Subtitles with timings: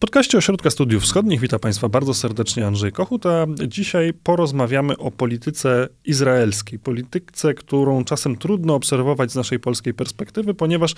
[0.00, 5.88] podcaście Ośrodka Studiów Wschodnich witam Państwa bardzo serdecznie Andrzej Kochut, a dzisiaj porozmawiamy o polityce
[6.04, 6.78] izraelskiej.
[6.78, 10.94] Polityce, którą czasem trudno obserwować z naszej polskiej perspektywy, ponieważ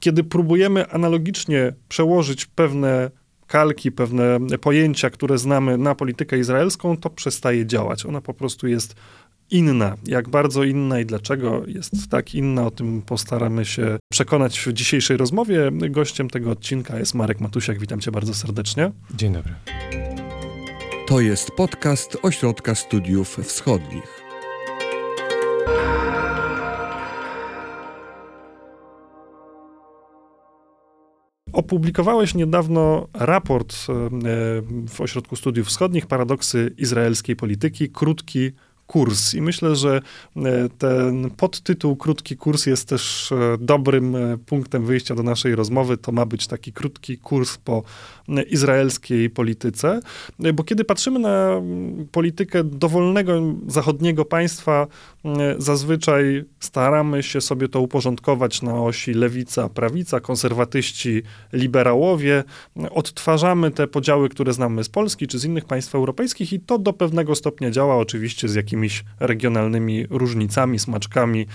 [0.00, 3.10] kiedy próbujemy analogicznie przełożyć pewne
[3.46, 8.06] kalki, pewne pojęcia, które znamy na politykę izraelską, to przestaje działać.
[8.06, 8.94] Ona po prostu jest
[9.52, 9.96] inna.
[10.06, 15.16] Jak bardzo inna i dlaczego jest tak inna, o tym postaramy się przekonać w dzisiejszej
[15.16, 15.70] rozmowie.
[15.72, 17.78] Gościem tego odcinka jest Marek Matusiak.
[17.78, 18.92] Witam cię bardzo serdecznie.
[19.14, 19.54] Dzień dobry.
[21.06, 24.22] To jest podcast Ośrodka Studiów Wschodnich.
[31.52, 33.94] Opublikowałeś niedawno raport e,
[34.88, 38.52] w Ośrodku Studiów Wschodnich Paradoksy izraelskiej polityki, krótki
[38.92, 39.34] kurs.
[39.34, 40.00] I myślę, że
[40.36, 45.96] e, ten podtytuł Krótki kurs jest też e, dobrym e, punktem wyjścia do naszej rozmowy.
[45.96, 47.82] To ma być taki krótki kurs po
[48.50, 50.00] izraelskiej polityce,
[50.54, 51.62] bo kiedy patrzymy na
[52.12, 54.86] politykę dowolnego zachodniego państwa,
[55.58, 62.44] zazwyczaj staramy się sobie to uporządkować na osi lewica, prawica, konserwatyści, liberałowie.
[62.90, 66.92] Odtwarzamy te podziały, które znamy z Polski czy z innych państw europejskich i to do
[66.92, 71.46] pewnego stopnia działa, oczywiście z jakimiś jakimiś regionalnymi różnicami, smaczkami,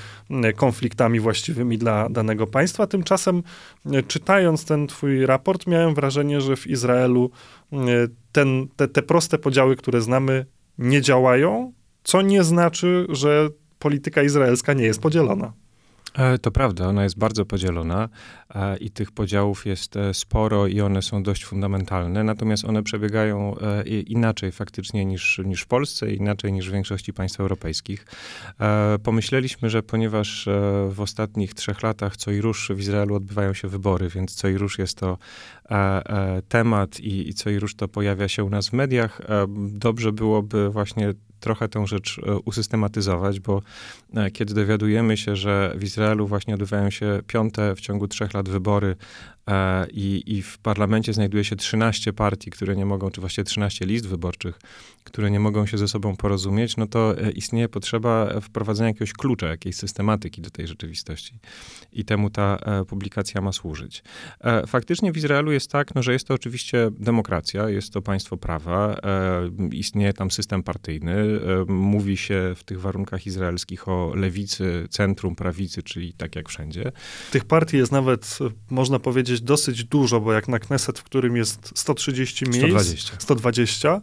[0.55, 2.87] konfliktami właściwymi dla danego państwa.
[2.87, 3.43] Tymczasem,
[4.07, 7.31] czytając ten twój raport, miałem wrażenie, że w Izraelu
[8.31, 10.45] ten, te, te proste podziały, które znamy,
[10.77, 15.53] nie działają, co nie znaczy, że polityka izraelska nie jest podzielona.
[16.17, 18.09] E, to prawda, ona jest bardzo podzielona
[18.55, 23.55] e, i tych podziałów jest e, sporo i one są dość fundamentalne, natomiast one przebiegają
[24.07, 28.05] inaczej faktycznie niż, niż w Polsce, inaczej niż w większości państw europejskich.
[29.03, 30.49] Pomyśleliśmy, że ponieważ
[30.89, 34.57] w ostatnich trzech latach co i rusz w Izraelu odbywają się wybory, więc co i
[34.57, 35.17] rusz jest to
[36.49, 39.21] temat i, i co i rusz to pojawia się u nas w mediach,
[39.57, 43.61] dobrze byłoby właśnie trochę tę rzecz e, usystematyzować, bo
[44.15, 48.49] e, kiedy dowiadujemy się, że w Izraelu właśnie odbywają się piąte w ciągu trzech lat
[48.49, 48.95] wybory
[49.91, 54.07] i, i w parlamencie znajduje się 13 partii, które nie mogą, czy właściwie 13 list
[54.07, 54.59] wyborczych,
[55.03, 59.75] które nie mogą się ze sobą porozumieć, no to istnieje potrzeba wprowadzenia jakiegoś klucza, jakiejś
[59.75, 61.39] systematyki do tej rzeczywistości.
[61.93, 64.03] I temu ta publikacja ma służyć.
[64.67, 68.99] Faktycznie w Izraelu jest tak, no, że jest to oczywiście demokracja, jest to państwo prawa,
[69.71, 75.83] istnieje tam system partyjny, E, mówi się w tych warunkach izraelskich o lewicy, centrum, prawicy,
[75.83, 76.91] czyli tak jak wszędzie.
[77.31, 81.71] Tych partii jest nawet, można powiedzieć, dosyć dużo, bo jak na Kneset, w którym jest
[81.75, 84.01] 130 miejsc, 120, 120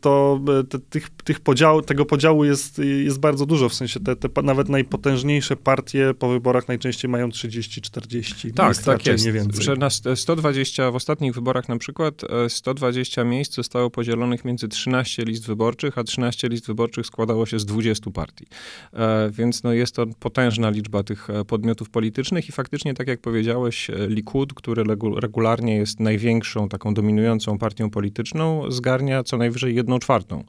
[0.00, 4.16] to e, te, tych, tych podziału, tego podziału jest, jest bardzo dużo, w sensie te,
[4.16, 9.64] te nawet najpotężniejsze partie po wyborach najczęściej mają 30-40 tak, miejsc, tak jest, nie więcej.
[9.64, 15.24] że na 120, w ostatnich wyborach na przykład 120 e, miejsc zostało podzielonych między 13
[15.24, 18.46] list wyborczych, a 13 list wyborczych składało się z 20 partii.
[18.92, 23.20] E, więc no jest to potężna liczba tych e, podmiotów politycznych i faktycznie, tak jak
[23.20, 23.94] powiedziałeś, e,
[24.26, 24.84] Likud, który
[25.16, 30.44] regularnie jest największą, taką dominującą partią polityczną, zgarnia co najwyżej jedną czwartą.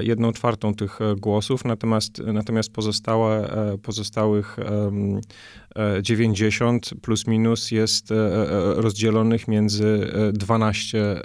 [0.00, 3.48] Jedną czwartą tych głosów, natomiast, natomiast pozostałe,
[3.82, 4.56] pozostałych
[6.02, 8.12] 90 plus minus jest
[8.74, 11.22] rozdzielonych między 12,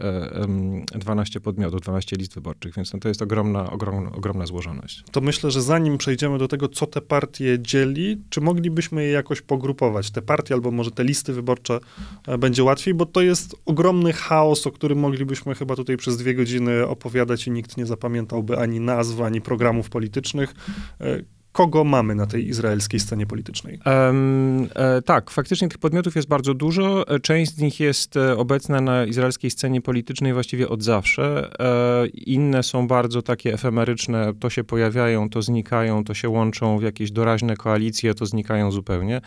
[0.95, 5.03] 12 podmiotów, 12 list wyborczych, więc no to jest ogromna, ogromna, ogromna złożoność.
[5.11, 9.41] To myślę, że zanim przejdziemy do tego, co te partie dzieli, czy moglibyśmy je jakoś
[9.41, 11.79] pogrupować, te partie albo może te listy wyborcze
[12.27, 16.35] e, będzie łatwiej, bo to jest ogromny chaos, o którym moglibyśmy chyba tutaj przez dwie
[16.35, 17.85] godziny opowiadać i nikt nie
[18.23, 20.53] zapamiętałby ani nazw, ani programów politycznych
[21.01, 23.79] e, kogo mamy na tej izraelskiej scenie politycznej?
[23.85, 27.07] Um, e, tak, faktycznie tych podmiotów jest bardzo dużo.
[27.07, 31.49] E, część z nich jest e, obecna na izraelskiej scenie politycznej właściwie od zawsze.
[31.59, 36.83] E, inne są bardzo takie efemeryczne, to się pojawiają, to znikają, to się łączą w
[36.83, 39.21] jakieś doraźne koalicje, to znikają zupełnie.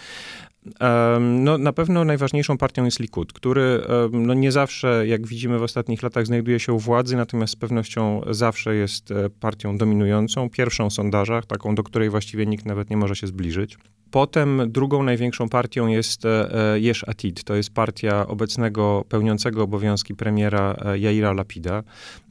[1.21, 3.81] No, na pewno najważniejszą partią jest Likud, który
[4.13, 8.21] no, nie zawsze, jak widzimy w ostatnich latach, znajduje się u władzy, natomiast z pewnością
[8.31, 12.97] zawsze jest e, partią dominującą, pierwszą w sondażach, taką, do której właściwie nikt nawet nie
[12.97, 13.79] może się zbliżyć.
[14.11, 17.45] Potem drugą największą partią jest e, e, Jesh Atid.
[17.45, 21.83] To jest partia obecnego, pełniącego obowiązki premiera Jaira Lapida.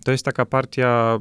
[0.06, 1.19] To jest taka partia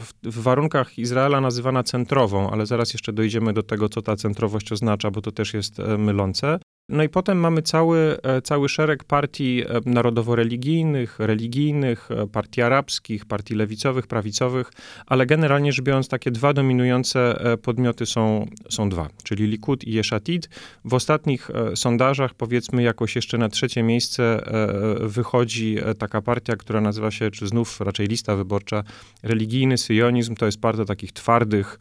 [0.00, 4.72] w, w, warunkach Izraela nazywana centrową, ale zaraz jeszcze dojdziemy do tego, co ta centrowość
[4.72, 6.58] oznacza, bo to też jest mylące.
[6.88, 13.24] No i potem mamy cały, e, cały szereg partii e, narodowo-religijnych, religijnych, e, partii arabskich,
[13.24, 14.72] partii lewicowych, prawicowych,
[15.06, 20.48] ale generalnie rzecz biorąc takie dwa dominujące podmioty są, są dwa, czyli Likud i Yeshatid.
[20.84, 24.42] W ostatnich sondażach powiedzmy jakoś jeszcze na trzecie miejsce
[25.00, 28.84] wychodzi taka partia, która nazywa się, czy znów raczej lista wyborcza,
[29.22, 31.78] religijny syjonizm, to jest partia takich twardych,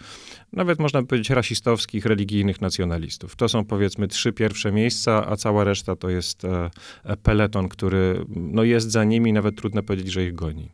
[0.53, 3.35] nawet można powiedzieć rasistowskich, religijnych nacjonalistów.
[3.35, 6.69] To są powiedzmy trzy pierwsze miejsca, a cała reszta to jest e,
[7.03, 10.69] e, peleton, który no, jest za nimi, nawet trudno powiedzieć, że ich goni.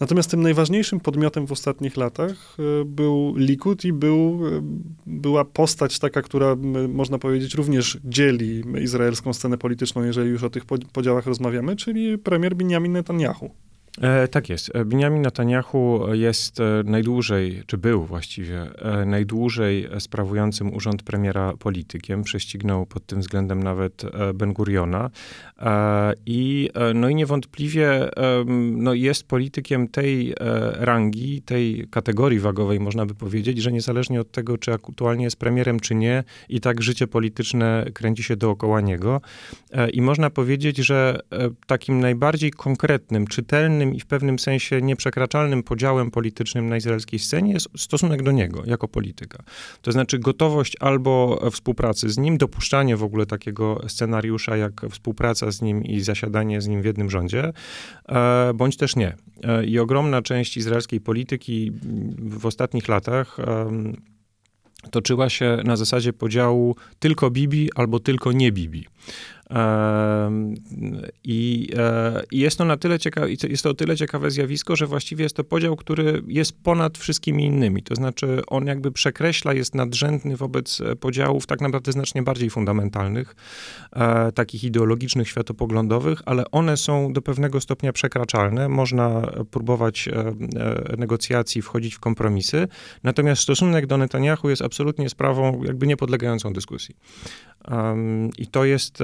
[0.00, 4.40] Natomiast tym najważniejszym podmiotem w ostatnich latach e, był Likud i był,
[5.06, 6.56] była postać taka, która
[6.88, 12.56] można powiedzieć również dzieli izraelską scenę polityczną, jeżeli już o tych podziałach rozmawiamy, czyli premier
[12.56, 13.50] Benjamin Netanyahu.
[14.02, 14.76] E, tak jest.
[14.76, 22.22] E, Benjamin Netanyahu jest e, najdłużej, czy był właściwie, e, najdłużej sprawującym urząd premiera politykiem.
[22.22, 24.02] Prześcignął pod tym względem nawet
[24.34, 25.10] Ben Guriona.
[25.60, 28.10] E, I, no i niewątpliwie
[28.72, 30.34] no jest politykiem tej
[30.72, 35.80] rangi, tej kategorii wagowej, można by powiedzieć, że niezależnie od tego, czy aktualnie jest premierem,
[35.80, 39.20] czy nie, i tak życie polityczne kręci się dookoła niego.
[39.92, 41.20] I można powiedzieć, że
[41.66, 47.68] takim najbardziej konkretnym, czytelnym, i w pewnym sensie nieprzekraczalnym podziałem politycznym na izraelskiej scenie jest
[47.76, 49.42] stosunek do niego jako polityka.
[49.82, 55.62] To znaczy gotowość albo współpracy z nim, dopuszczanie w ogóle takiego scenariusza jak współpraca z
[55.62, 57.52] nim i zasiadanie z nim w jednym rządzie,
[58.08, 59.16] e, bądź też nie.
[59.42, 61.72] E, I ogromna część izraelskiej polityki
[62.18, 63.36] w ostatnich latach
[64.90, 68.86] toczyła się na zasadzie podziału tylko Bibi albo tylko nie Bibi.
[71.24, 74.86] I, e, I jest to na tyle ciekawe, jest to o tyle ciekawe zjawisko, że
[74.86, 77.82] właściwie jest to podział, który jest ponad wszystkimi innymi.
[77.82, 83.36] To znaczy, on jakby przekreśla, jest nadrzędny wobec e, podziałów tak naprawdę znacznie bardziej fundamentalnych,
[83.92, 88.68] e, takich ideologicznych, światopoglądowych, ale one są do pewnego stopnia przekraczalne.
[88.68, 90.08] Można próbować
[90.98, 92.68] negocjacji, wchodzić w kompromisy.
[93.02, 96.96] Natomiast stosunek do Netanyahu jest absolutnie sprawą jakby niepodlegającą dyskusji.
[98.38, 99.02] I to jest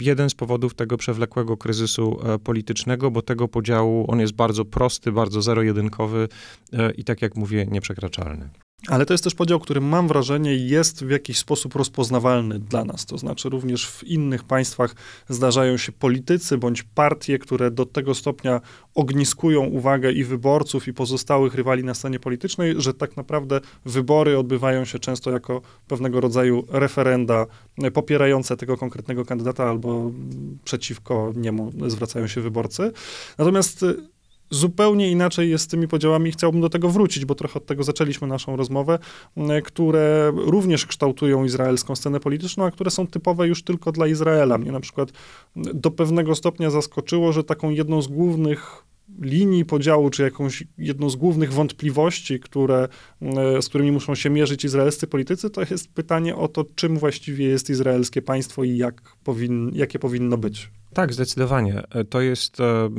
[0.00, 5.12] jeden z powodów tego przewlekłego kryzysu e, politycznego, bo tego podziału on jest bardzo prosty,
[5.12, 6.28] bardzo zero-jedynkowy
[6.72, 8.50] e, i tak jak mówię, nieprzekraczalny.
[8.88, 13.06] Ale to jest też podział, który mam wrażenie jest w jakiś sposób rozpoznawalny dla nas.
[13.06, 14.94] To znaczy również w innych państwach
[15.28, 18.60] zdarzają się politycy bądź partie, które do tego stopnia
[18.94, 24.84] ogniskują uwagę i wyborców, i pozostałych rywali na scenie politycznej, że tak naprawdę wybory odbywają
[24.84, 27.46] się często jako pewnego rodzaju referenda
[27.92, 30.10] popierające tego konkretnego kandydata albo
[30.64, 32.92] przeciwko niemu zwracają się wyborcy.
[33.38, 33.84] Natomiast
[34.50, 37.82] zupełnie inaczej jest z tymi podziałami i chciałbym do tego wrócić, bo trochę od tego
[37.82, 38.98] zaczęliśmy naszą rozmowę,
[39.64, 44.58] które również kształtują izraelską scenę polityczną, a które są typowe już tylko dla Izraela.
[44.58, 45.12] Mnie na przykład
[45.56, 48.84] do pewnego stopnia zaskoczyło, że taką jedną z głównych
[49.20, 52.88] linii podziału, czy jakąś jedną z głównych wątpliwości, które,
[53.60, 57.70] z którymi muszą się mierzyć izraelscy politycy, to jest pytanie o to, czym właściwie jest
[57.70, 60.70] izraelskie państwo i jak powin, jakie powinno być.
[60.94, 61.82] Tak, zdecydowanie.
[61.90, 62.90] E, to jest e,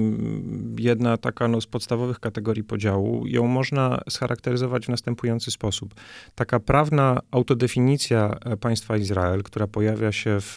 [0.77, 3.27] jedna taka no, z podstawowych kategorii podziału.
[3.27, 5.93] Ją można scharakteryzować w następujący sposób.
[6.35, 10.55] Taka prawna autodefinicja e, państwa Izrael, która pojawia się w,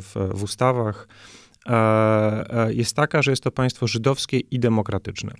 [0.00, 1.08] w, w ustawach,
[2.68, 5.32] jest taka, że jest to państwo żydowskie i demokratyczne.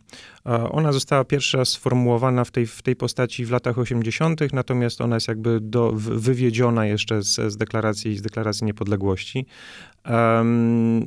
[0.70, 5.16] Ona została pierwszy raz sformułowana w tej, w tej postaci w latach 80., natomiast ona
[5.16, 9.46] jest jakby do, wywiedziona jeszcze z, z, deklaracji, z deklaracji niepodległości.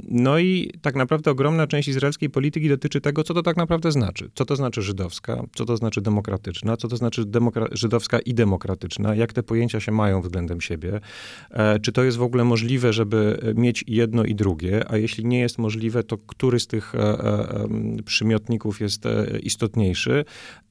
[0.09, 4.29] No i tak naprawdę ogromna część izraelskiej polityki dotyczy tego, co to tak naprawdę znaczy.
[4.35, 9.15] Co to znaczy żydowska, co to znaczy demokratyczna, co to znaczy demokra- żydowska i demokratyczna,
[9.15, 10.99] jak te pojęcia się mają względem siebie,
[11.51, 15.39] e, czy to jest w ogóle możliwe, żeby mieć jedno i drugie, a jeśli nie
[15.39, 17.67] jest możliwe, to który z tych e, e,
[18.05, 20.25] przymiotników jest e, istotniejszy,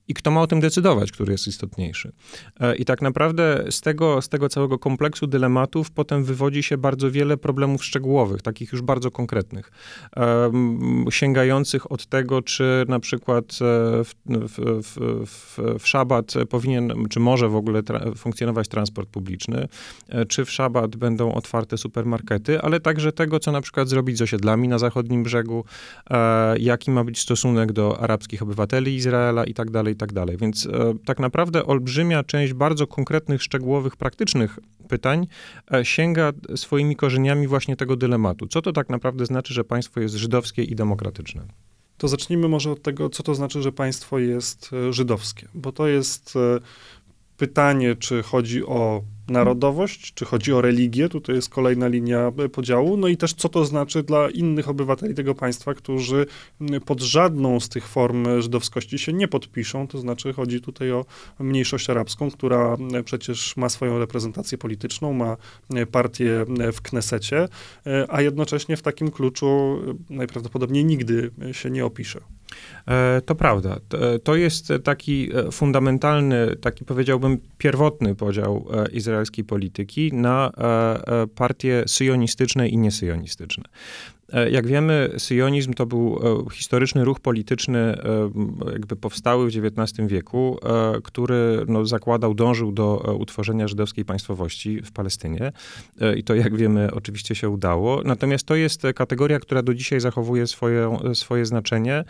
[0.08, 2.12] i kto ma o tym decydować, który jest istotniejszy.
[2.60, 7.10] E, I tak naprawdę z tego, z tego całego kompleksu dylematów potem wywodzi się bardzo
[7.10, 9.70] wiele problemów szczegółowych, takich już bardzo konkretnych,
[11.10, 14.88] sięgających od tego, czy na przykład e, w, w,
[15.26, 19.68] w, w szabat powinien, czy może w ogóle tra funkcjonować transport publiczny,
[20.08, 24.22] e, czy w szabat będą otwarte supermarkety, ale także tego, co na przykład zrobić z
[24.22, 25.64] osiedlami na zachodnim brzegu,
[26.58, 30.36] jaki ma być stosunek do arabskich obywateli Izraela i tak dalej, i tak dalej.
[30.36, 34.58] Więc e, tak naprawdę olbrzymia część bardzo konkretnych, szczegółowych, praktycznych
[34.88, 35.26] pytań
[35.72, 38.46] e, sięga swoimi korzeniami właśnie tego dylematu.
[38.46, 41.42] Co to tak naprawdę znaczy, że państwo jest żydowskie i demokratyczne?
[41.98, 45.86] To zacznijmy może od tego, co to znaczy, że państwo jest e, żydowskie, bo to
[45.86, 46.34] jest
[47.36, 53.08] pytanie, czy chodzi o narodowość, czy chodzi o religię, tutaj jest kolejna linia podziału, no
[53.08, 56.26] i też co to znaczy dla innych obywateli tego państwa, którzy
[56.86, 61.04] pod żadną z tych form żydowskości się nie podpiszą, to znaczy chodzi tutaj o
[61.38, 65.36] mniejszość arabską, która przecież ma swoją reprezentację polityczną, ma
[65.90, 67.48] partię w Knesecie,
[68.08, 69.78] a jednocześnie w takim kluczu
[70.10, 72.20] najprawdopodobniej nigdy się nie opisze.
[72.88, 73.76] E, to prawda.
[74.24, 80.52] To jest taki e, fundamentalny, taki powiedziałbym pierwotny podział e, izraelskiej polityki na
[81.34, 83.64] partie syjonistyczne i niesyjonistyczne.
[84.34, 88.30] E, jak wiemy, syjonizm to był e, historyczny ruch polityczny, e,
[88.72, 90.58] jakby powstały w XIX wieku,
[91.04, 95.52] który no, zakładał, dążył do utworzenia żydowskiej państwowości w Palestynie.
[96.16, 98.02] I to, jak wiemy, oczywiście się udało.
[98.04, 102.04] Natomiast to jest kategoria, która do dzisiaj zachowuje swoje, swoje znaczenie.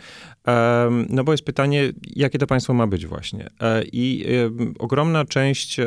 [1.09, 3.49] No bo jest pytanie, jakie to państwo ma być właśnie.
[3.91, 4.25] I
[4.79, 5.77] ogromna część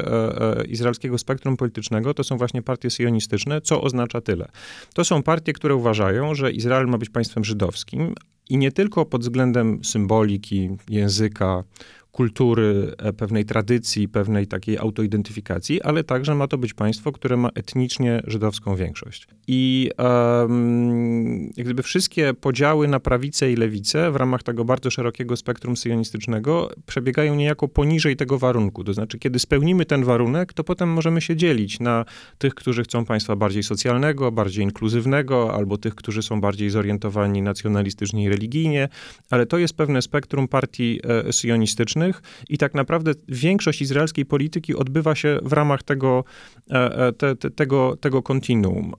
[0.69, 4.49] izraelskiego spektrum politycznego to są właśnie partie syjonistyczne, co oznacza tyle.
[4.95, 8.15] To są partie, które uważają, że Izrael ma być państwem żydowskim
[8.51, 11.65] i nie tylko pod względem symboliki, języka,
[12.19, 17.49] kultury, e, pewnej tradycji, pewnej takiej autoidentyfikacji, ale także ma to być państwo, które ma
[17.49, 19.29] etnicznie żydowską większość.
[19.47, 25.37] I um, jak gdyby wszystkie podziały na prawicę i lewicę w ramach tego bardzo szerokiego
[25.37, 28.85] spektrum syjonistycznego przebiegają niejako poniżej tego warunku.
[28.85, 32.05] To znaczy, kiedy spełnimy ten warunek, to potem możemy się dzielić na
[32.39, 38.25] tych, którzy chcą państwa bardziej socjalnego, bardziej inkluzywnego, albo tych, którzy są bardziej zorientowani nacjonalistycznie
[38.25, 38.89] i religijnie,
[39.31, 42.08] ale to jest pewne spektrum partii e, syjonistycznych,
[42.49, 46.25] i tak naprawdę większość izraelskiej polityki odbywa się w ramach tego,
[46.71, 48.95] e, e, te, te, tego, tego kontinuum.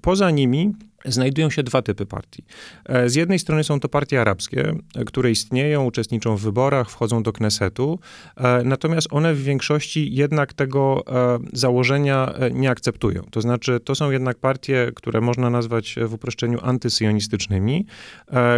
[0.00, 0.72] Poza nimi
[1.06, 2.44] znajdują się dwa typy partii.
[2.84, 7.22] E, z jednej strony są to partie arabskie, e, które istnieją, uczestniczą w wyborach, wchodzą
[7.22, 7.98] do Knesetu,
[8.36, 11.04] e, natomiast one w większości jednak tego
[11.52, 13.22] założenia nie akceptują.
[13.30, 17.86] To znaczy, to są jednak partie, które można nazwać w uproszczeniu antysyjonistycznymi,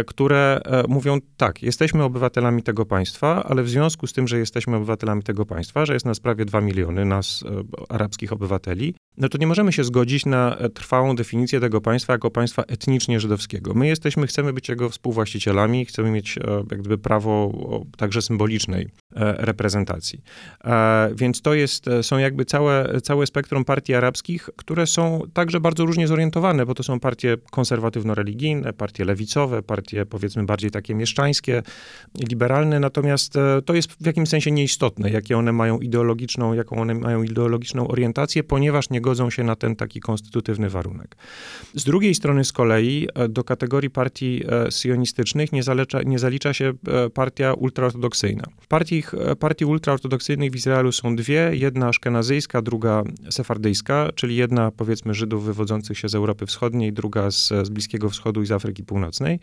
[0.07, 5.23] które mówią tak, jesteśmy obywatelami tego państwa, ale w związku z tym, że jesteśmy obywatelami
[5.23, 7.43] tego państwa, że jest nas prawie dwa miliony nas,
[7.89, 12.63] arabskich obywateli, no to nie możemy się zgodzić na trwałą definicję tego państwa jako państwa
[12.63, 13.73] etnicznie żydowskiego.
[13.73, 17.51] My jesteśmy, chcemy być jego współwłaścicielami, chcemy mieć e, jak gdyby prawo
[17.97, 20.21] także symbolicznej e, reprezentacji.
[20.63, 25.85] E, więc to jest, są jakby całe, całe spektrum partii arabskich, które są także bardzo
[25.85, 31.63] różnie zorientowane, bo to są partie konserwatywno-religijne, partie lewicowe, partie powiedzmy bardziej takie mieszczańskie,
[32.29, 33.33] liberalne, natomiast
[33.65, 38.43] to jest w jakimś sensie nieistotne, jakie one mają ideologiczną, jaką one mają ideologiczną orientację,
[38.43, 41.15] ponieważ nie godzą się na ten taki konstytutywny warunek.
[41.73, 46.53] Z drugiej strony z kolei e, do kategorii partii e, sionistycznych nie, zalecza, nie zalicza
[46.53, 48.43] się e, partia ultraortodoksyjna.
[48.67, 49.03] Partii,
[49.39, 55.97] partii ultraortodoksyjnych w Izraelu są dwie, jedna aszkenazyjska, druga sefardyjska, czyli jedna powiedzmy Żydów wywodzących
[55.97, 59.39] się z Europy Wschodniej, druga z, z Bliskiego Wschodu i z Afryki Północnej.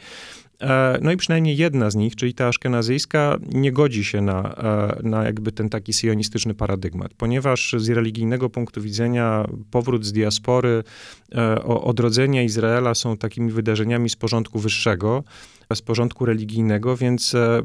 [1.03, 4.55] No i przynajmniej jedna z nich, czyli ta aszkenazyjska, nie godzi się na,
[5.03, 10.85] na jakby ten taki sionistyczny paradygmat, ponieważ z religijnego punktu widzenia powrót z diaspory,
[11.65, 15.25] odrodzenie Izraela Izraela są takimi wydarzeniami z porządku wyższego,
[15.75, 17.63] z porządku religijnego, więc e,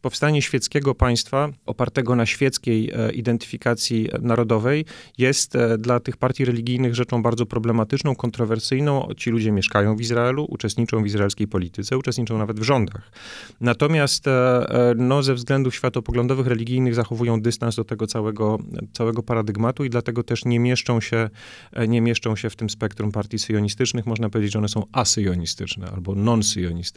[0.00, 4.84] powstanie świeckiego państwa opartego na świeckiej e, identyfikacji narodowej
[5.18, 9.08] jest e, dla tych partii religijnych rzeczą bardzo problematyczną, kontrowersyjną.
[9.16, 13.10] Ci ludzie mieszkają w Izraelu, uczestniczą w izraelskiej polityce, uczestniczą nawet w rządach.
[13.60, 14.24] Natomiast
[14.96, 18.58] no, ze względów światopoglądowych, religijnych zachowują dystans do tego całego,
[18.92, 21.30] całego paradygmatu i dlatego też nie mieszczą się,
[21.88, 24.06] nie mieszczą się w tym spektrum partii syjonistycznych.
[24.06, 26.95] Można powiedzieć, że one są asyjonistyczne albo non-syjonistyczne.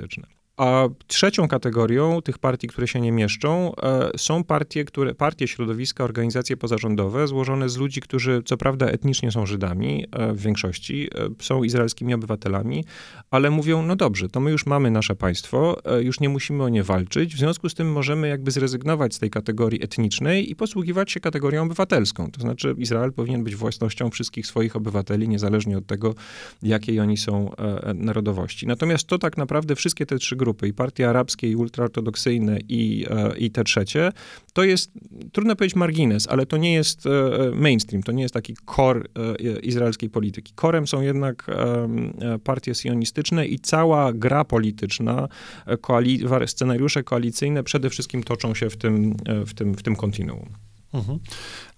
[0.59, 6.03] A trzecią kategorią tych partii, które się nie mieszczą, e, są partie, które, partie, środowiska,
[6.03, 11.29] organizacje pozarządowe złożone z ludzi, którzy co prawda etnicznie są Żydami e, w większości, e,
[11.39, 12.85] są izraelskimi obywatelami,
[13.31, 16.83] ale mówią, no dobrze, to my już mamy nasze państwo, już nie musimy o nie
[16.83, 21.19] walczyć, w związku z tym możemy jakby zrezygnować z tej kategorii etnicznej i posługiwać się
[21.19, 22.31] kategorią obywatelską.
[22.31, 26.15] To znaczy Izrael powinien być własnością wszystkich swoich obywateli, niezależnie od tego,
[26.63, 27.51] jakiej oni są
[27.95, 28.67] narodowości.
[28.67, 33.37] Natomiast to tak naprawdę wszystkie te trzy grupy i partie arabskie, i ultraortodoksyjne, i, e,
[33.37, 34.11] i te trzecie,
[34.53, 34.91] to jest,
[35.31, 37.09] trudno powiedzieć margines, ale to nie jest e,
[37.55, 39.03] mainstream, to nie jest taki core
[39.63, 40.53] izraelskiej polityki.
[40.55, 41.45] Korem są jednak
[42.43, 45.27] partie sionistyczne i cała gra polityczna,
[45.65, 49.15] e, koali scenariusze koalicyjne przede wszystkim toczą się w tym,
[49.45, 50.49] w tym, w tym kontinuum.
[50.93, 51.19] Mhm.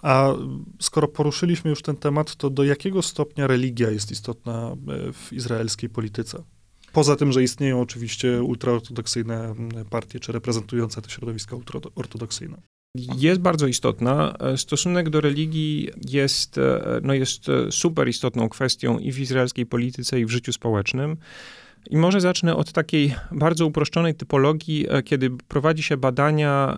[0.01, 0.33] A
[0.79, 4.75] skoro poruszyliśmy już ten temat, to do jakiego stopnia religia jest istotna
[5.13, 6.43] w izraelskiej polityce?
[6.93, 9.55] Poza tym, że istnieją oczywiście ultraortodoksyjne
[9.89, 12.57] partie, czy reprezentujące te środowiska ultraortodoksyjne.
[13.17, 14.37] jest bardzo istotna.
[14.57, 16.59] Stosunek do religii jest,
[17.03, 21.17] no jest super istotną kwestią i w izraelskiej polityce, i w życiu społecznym.
[21.89, 26.77] I może zacznę od takiej bardzo uproszczonej typologii, e, kiedy prowadzi się badania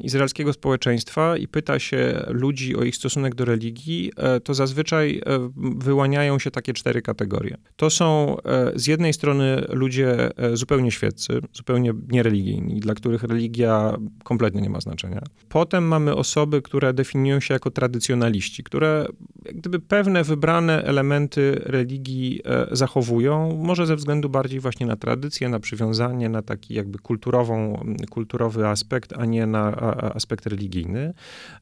[0.00, 5.50] izraelskiego społeczeństwa i pyta się ludzi o ich stosunek do religii, e, to zazwyczaj e,
[5.56, 7.56] wyłaniają się takie cztery kategorie.
[7.76, 8.36] To są
[8.74, 15.22] z jednej strony ludzie zupełnie świeccy, zupełnie niereligijni, dla których religia kompletnie nie ma znaczenia.
[15.48, 19.06] Potem mamy osoby, które definiują się jako tradycjonaliści, które
[19.44, 22.40] jak gdyby pewne wybrane elementy religii
[22.72, 28.66] zachowują, może ze względu bardziej właśnie na tradycję, na przywiązanie, na taki jakby kulturową, kulturowy
[28.68, 29.76] aspekt, a nie na
[30.14, 31.14] aspekt religijny.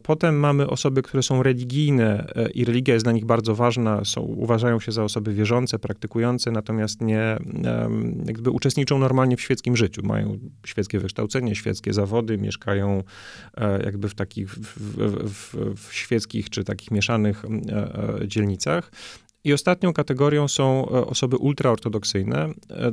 [0.02, 4.20] Potem mamy osoby, które są religijne e, i religia jest dla nich bardzo ważna, są,
[4.20, 7.36] uważają się za osoby wierzące, praktykujące, natomiast nie
[8.26, 10.02] jakby uczestniczą normalnie w świeckim życiu.
[10.04, 13.02] Mają świeckie wykształcenie, świeckie zawody, mieszkają
[13.56, 18.90] e, jakby w takich w, w, w, w świeckich czy takich mieszanych e, dzielnicach.
[19.44, 22.90] I ostatnią kategorią są e, osoby ultraortodoksyjne, e,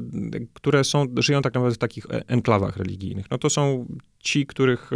[0.54, 3.32] które są, żyją tak naprawdę w takich e, enklawach religijnych.
[3.32, 3.86] No to są
[4.20, 4.92] ci, których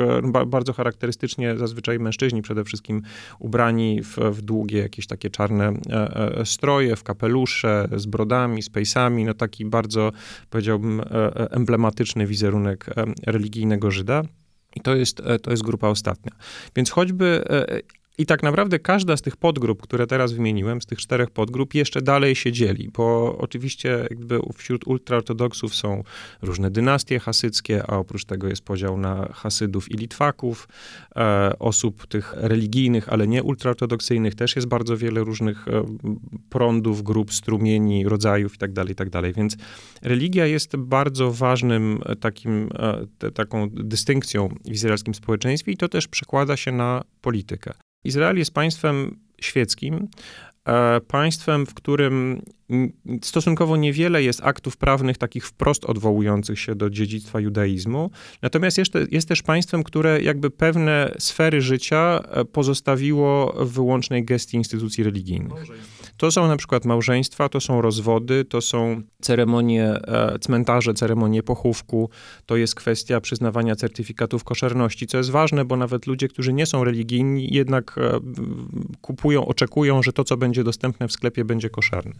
[0.48, 3.02] bardzo charakterystycznie zazwyczaj mężczyźni przede wszystkim
[3.40, 5.74] ubrani w, w długie jakieś takie czarne
[6.44, 10.12] stroje, w kapelusze, z brodami, z pejsami, no taki bardzo,
[10.50, 11.02] powiedziałbym,
[11.50, 12.86] emblematyczny wizerunek
[13.28, 14.24] religijnego Żyda.
[14.76, 16.32] I to jest, to jest grupa ostatnia.
[16.76, 17.44] Więc choćby
[18.18, 22.02] i tak naprawdę każda z tych podgrup, które teraz wymieniłem, z tych czterech podgrup, jeszcze
[22.02, 26.04] dalej się dzieli, bo oczywiście jakby wśród ultraortodoksów są
[26.42, 30.68] różne dynastie hasyckie, a oprócz tego jest podział na hasydów i litwaków.
[31.16, 35.86] E, osób tych religijnych, ale nie ultraortodoksyjnych też jest bardzo wiele różnych e,
[36.50, 39.22] prądów, grup, strumieni, rodzajów itd., tak itd.
[39.22, 39.58] Tak Więc
[40.02, 45.90] religia jest bardzo ważnym e, takim, e, te, taką dystynkcją w izraelskim społeczeństwie i to
[45.90, 47.74] też przekłada się na politykę.
[48.06, 50.08] Izrael jest państwem świeckim,
[50.66, 52.42] e, państwem, w którym
[53.22, 58.12] stosunkowo niewiele jest aktów prawnych takich wprost odwołujących się do dziedzictwa judaizmu.
[58.42, 64.58] Natomiast jest, jest też państwem, które jakby pewne sfery życia e, pozostawiło w wyłącznej gestii
[64.58, 65.64] instytucji religijnych.
[66.18, 72.10] To są na przykład małżeństwa, to są rozwody, to są ceremonie, e, cmentarze, ceremonie pochówku,
[72.46, 76.84] to jest kwestia przyznawania certyfikatów koszerności, co jest ważne, bo nawet ludzie, którzy nie są
[76.84, 78.20] religijni, jednak e,
[79.02, 82.14] kupują, oczekują, że to, co będzie dostępne w sklepie, będzie koszerne.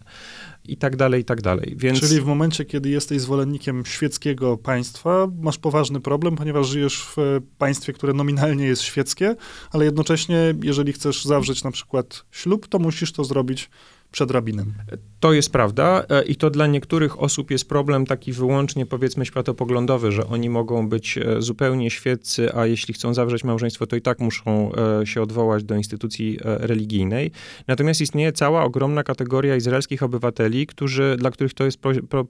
[0.64, 1.74] I tak dalej, i tak dalej.
[1.78, 2.00] Więc...
[2.00, 7.92] Czyli w momencie, kiedy jesteś zwolennikiem świeckiego państwa, masz poważny problem, ponieważ żyjesz w państwie,
[7.92, 9.36] które nominalnie jest świeckie,
[9.70, 13.70] ale jednocześnie, jeżeli chcesz zawrzeć na przykład ślub, to musisz to zrobić
[14.10, 14.74] przed rabinem.
[15.20, 20.12] To jest prawda e, i to dla niektórych osób jest problem taki wyłącznie powiedzmy światopoglądowy,
[20.12, 24.18] że oni mogą być e, zupełnie świeccy, a jeśli chcą zawrzeć małżeństwo, to i tak
[24.18, 27.30] muszą e, się odwołać do instytucji religijnej.
[27.66, 31.78] Natomiast istnieje cała ogromna kategoria izraelskich obywateli, którzy, dla których to jest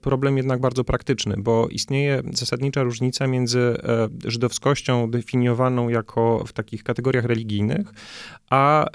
[0.01, 3.77] problem jednak bardzo praktyczny, bo istnieje zasadnicza różnica między
[4.25, 7.93] żydowskością definiowaną jako w takich kategoriach religijnych,
[8.51, 8.87] a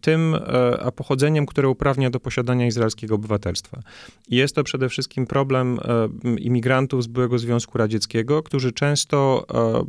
[0.00, 0.36] tym,
[0.80, 3.82] a pochodzeniem, które uprawnia do posiadania izraelskiego obywatelstwa.
[4.30, 9.84] Jest to przede wszystkim problem e, imigrantów z byłego Związku Radzieckiego, którzy często e,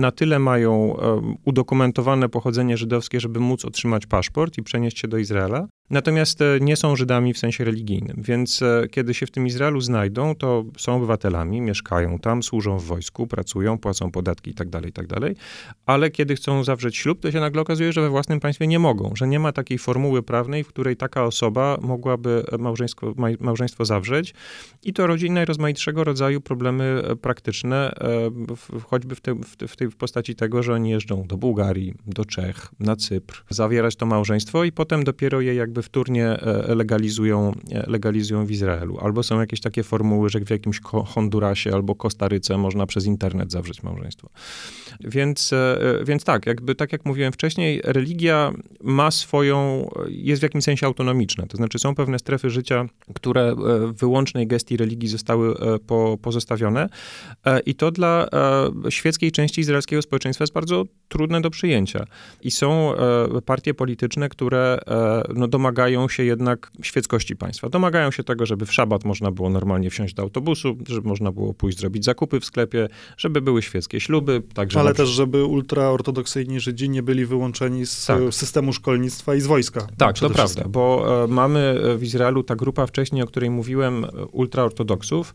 [0.00, 5.18] na tyle mają e, udokumentowane pochodzenie żydowskie, żeby móc otrzymać paszport i przenieść się do
[5.18, 9.46] Izraela, Natomiast e, nie są Żydami w sensie religijnym, więc e, kiedy się w tym
[9.46, 14.84] Izraelu znajdą, to są obywatelami, mieszkają tam, służą w wojsku, pracują, płacą podatki itd., tak
[14.84, 15.32] itd., tak
[15.86, 19.12] ale kiedy chcą zawrzeć ślub, to się nagle okazuje, że we własnym państwie nie mogą,
[19.16, 24.34] że nie ma takiej formuły prawnej, w której taka osoba mogłaby małżeństwo, małżeństwo zawrzeć
[24.82, 27.92] i to rodzi najrozmaitszego rodzaju problemy e, praktyczne,
[28.86, 29.34] choćby w, te,
[29.68, 34.06] w tej postaci tego, że oni jeżdżą do Bułgarii, do Czech, na Cypr, zawierać to
[34.06, 38.98] małżeństwo i potem dopiero je jakby jakby wtórnie e, legalizują, e, legalizują w Izraelu.
[38.98, 43.82] Albo są jakieś takie formuły, że w jakimś Hondurasie albo Kostaryce można przez internet zawrzeć
[43.82, 44.28] małżeństwo.
[45.00, 50.64] Więc, e, więc tak, jakby tak jak mówiłem wcześniej, religia ma swoją, jest w jakimś
[50.64, 51.46] sensie autonomiczna.
[51.46, 55.54] To znaczy są pewne strefy życia, które w wyłącznej gestii religii zostały
[55.86, 56.88] po, pozostawione
[57.66, 58.28] i to dla
[58.88, 62.04] świeckiej części izraelskiego społeczeństwa jest bardzo trudne do przyjęcia.
[62.42, 62.92] I są
[63.46, 64.78] partie polityczne, które
[65.34, 67.68] no, domagają domagają się jednak świeckości państwa.
[67.68, 71.54] Domagają się tego, żeby w szabat można było normalnie wsiąść do autobusu, żeby można było
[71.54, 74.42] pójść zrobić zakupy w sklepie, żeby były świeckie śluby.
[74.54, 78.20] Także Ale też, żeby ultraortodoksyjni Żydzi nie byli wyłączeni z tak.
[78.30, 79.86] systemu szkolnictwa i z wojska.
[79.98, 85.34] Tak, to prawda, bo e, mamy w Izraelu ta grupa wcześniej, o której mówiłem, ultraortodoksów,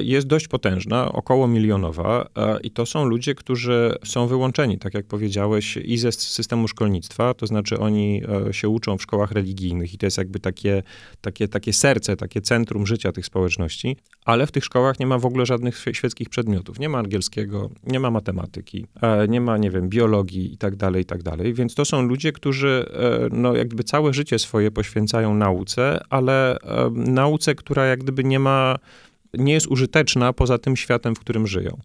[0.00, 2.28] jest dość potężna, około milionowa
[2.62, 7.46] i to są ludzie, którzy są wyłączeni, tak jak powiedziałeś, i ze systemu szkolnictwa, to
[7.46, 10.82] znaczy oni się uczą w szkołach religijnych i to jest jakby takie,
[11.20, 15.26] takie, takie serce, takie centrum życia tych społeczności, ale w tych szkołach nie ma w
[15.26, 16.78] ogóle żadnych świeckich przedmiotów.
[16.78, 18.86] Nie ma angielskiego, nie ma matematyki,
[19.28, 21.54] nie ma, nie wiem, biologii i tak dalej, i tak dalej.
[21.54, 22.86] Więc to są ludzie, którzy
[23.32, 26.58] no, jakby całe życie swoje poświęcają nauce, ale
[26.94, 28.76] nauce, która jak gdyby nie ma
[29.38, 31.78] nie jest użyteczna poza tym światem, w którym żyją.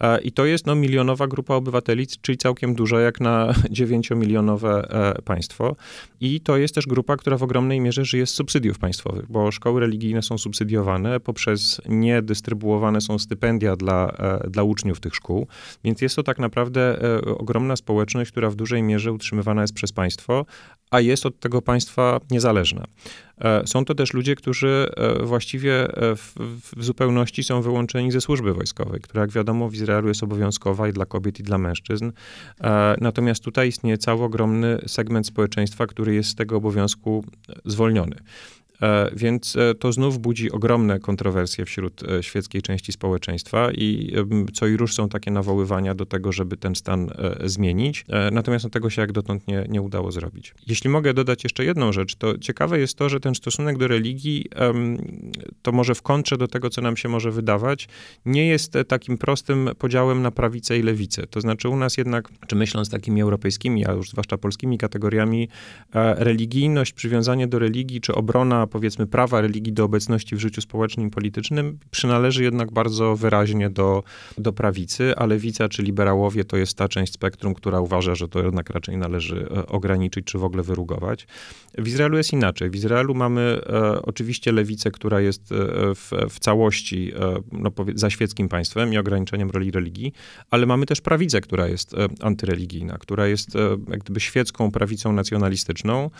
[0.00, 5.22] E, I to jest no, milionowa grupa obywateli, czyli całkiem duża jak na dziewięciomilionowe e,
[5.22, 5.76] państwo.
[6.20, 9.80] I to jest też grupa, która w ogromnej mierze żyje z subsydiów państwowych, bo szkoły
[9.80, 15.46] religijne są subsydiowane poprzez niedystrybuowane są stypendia dla, e, dla uczniów tych szkół,
[15.84, 16.98] więc jest to tak naprawdę
[17.38, 20.46] ogromna społeczność, która w dużej mierze utrzymywana jest przez państwo,
[20.90, 22.84] a jest od tego państwa niezależna.
[23.40, 26.34] E, są to też ludzie, którzy e, właściwie e, w,
[26.76, 30.92] w, zupełności są wyłączeni ze służby wojskowej, która jak wiadomo w Izraelu jest obowiązkowa i
[30.92, 32.12] dla kobiet, i dla mężczyzn.
[33.00, 37.24] Natomiast tutaj istnieje cały ogromny segment społeczeństwa, który jest z tego obowiązku
[37.64, 38.16] zwolniony.
[38.82, 44.12] E, więc e, to znów budzi ogromne kontrowersje wśród e, świeckiej części społeczeństwa i
[44.52, 47.10] co i róż są takie nawoływania do tego, żeby ten stan
[47.44, 48.04] zmienić.
[48.32, 50.54] Natomiast no, tego się jak dotąd nie, nie udało zrobić.
[50.66, 54.44] Jeśli mogę dodać jeszcze jedną rzecz, to ciekawe jest to, że ten stosunek do religii,
[55.62, 57.88] to może w kontrze do tego, co nam się może wydawać,
[58.26, 61.26] nie jest takim prostym podziałem na prawicę i lewicę.
[61.26, 65.48] To znaczy u nas jednak, czy myśląc takimi europejskimi, a już zwłaszcza polskimi kategoriami,
[66.16, 71.10] religijność, przywiązanie do religii, czy obrona powiedzmy prawa religii do obecności w życiu społecznym i
[71.10, 74.02] politycznym przynależy jednak bardzo wyraźnie do,
[74.38, 78.42] do prawicy, a lewica czy liberałowie to jest ta część spektrum, która uważa, że to
[78.42, 81.26] jednak raczej należy e, ograniczyć czy w ogóle wyrugować.
[81.78, 82.70] W Izraelu jest inaczej.
[82.70, 85.54] W Izraelu mamy e, oczywiście lewicę, która jest e,
[85.94, 90.12] w, w całości e, no, za świeckim państwem i ograniczeniem roli religii,
[90.50, 95.12] ale mamy też prawicę, która jest e, antyreligijna, która jest e, jak gdyby świecką prawicą
[95.12, 96.10] nacjonalistyczną,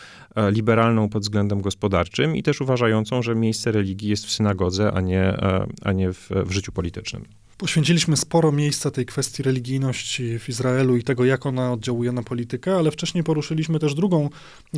[0.50, 5.22] liberalną pod względem gospodarczym i też uważającą, że miejsce religii jest w synagodze, a nie,
[5.22, 7.24] e, a nie w, w życiu politycznym.
[7.58, 12.76] Poświęciliśmy sporo miejsca tej kwestii religijności w Izraelu i tego, jak ona oddziałuje na politykę,
[12.76, 14.30] ale wcześniej poruszyliśmy też drugą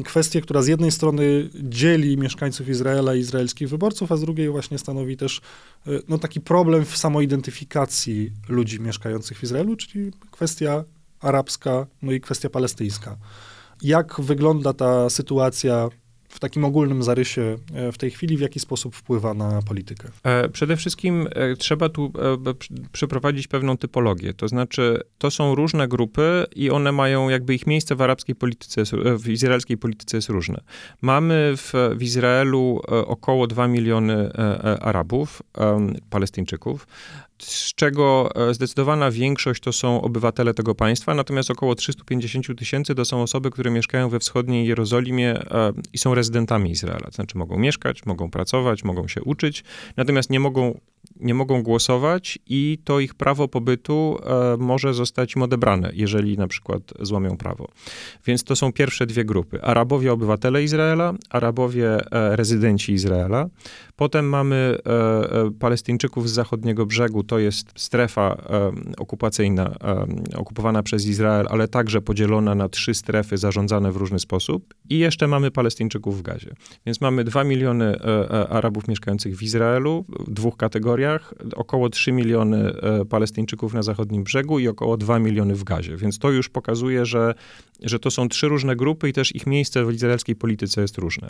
[0.05, 4.79] kwestię, która z jednej strony dzieli mieszkańców Izraela i izraelskich wyborców, a z drugiej właśnie
[4.79, 5.41] stanowi też
[5.87, 10.85] e, no, taki problem w samoidentyfikacji ludzi mieszkających w Izraelu, czyli kwestia
[11.21, 13.17] arabska, no i kwestia palestyńska.
[13.83, 15.89] Jak wygląda ta sytuacja
[16.29, 20.09] w takim ogólnym zarysie e, w tej chwili, w jaki sposób wpływa na politykę?
[20.25, 22.13] E, przede wszystkim e, trzeba tu
[22.93, 24.35] przeprowadzić pewną typologię.
[24.35, 28.83] To znaczy, to są różne grupy i one mają jakby ich miejsce w arabskiej polityce,
[29.19, 30.61] w izraelskiej polityce jest różne.
[31.03, 34.33] Mamy w, w Izraelu około 2 miliony
[34.81, 35.43] Arabów,
[36.11, 36.87] Palestyńczyków
[37.43, 43.05] z czego e, zdecydowana większość to są obywatele tego państwa, natomiast około 350 tysięcy to
[43.05, 47.07] są osoby, które mieszkają we wschodniej Jerozolimie e, i są rezydentami Izraela.
[47.07, 49.65] To znaczy mogą mieszkać, mogą pracować, mogą się uczyć,
[49.97, 50.81] natomiast nie mogą
[51.21, 56.49] nie mogą głosować i to ich prawo pobytu e, może zostać im odebrane, jeżeli na
[56.49, 57.69] przykład złamią prawo.
[58.27, 59.63] Więc to są pierwsze dwie grupy.
[59.63, 63.49] Arabowie obywatele Izraela, Arabowie e, rezydenci Izraela.
[63.97, 68.37] Potem mamy e, Palestyńczyków z zachodniego brzegu, to jest strefa
[68.99, 69.75] okupacyjna,
[70.35, 74.75] okupowana przez Izrael, ale także podzielona na trzy strefy zarządzane w różny sposób.
[74.91, 76.55] I jeszcze mamy Palestyńczyków w Gazie.
[76.87, 78.01] Więc mamy dwa miliony
[78.49, 80.57] Arabów mieszkających w Izraelu, dwóch
[80.89, 85.97] kategoriach około 3 miliony e, Palestyńczyków na zachodnim brzegu i około 2 miliony w Gazie.
[85.97, 87.35] Więc to już pokazuje, że,
[87.83, 91.29] że to są trzy różne grupy i też ich miejsce w izraelskiej polityce jest różne.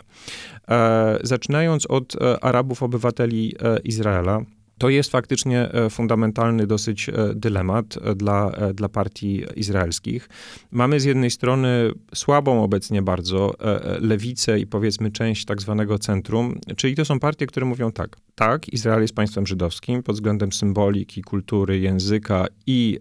[0.69, 4.41] E, zaczynając od e, Arabów, obywateli Izraela,
[4.79, 10.29] to jest faktycznie e, fundamentalny dosyć e, dylemat e, dla, dla partii izraelskich.
[10.71, 13.53] Mamy z jednej strony słabą obecnie bardzo
[13.99, 18.73] lewicę i powiedzmy część tak zwanego centrum, czyli to są partie, które mówią tak, tak,
[18.73, 22.99] Izrael jest państwem żydowskim pod względem symboliki, kultury, języka i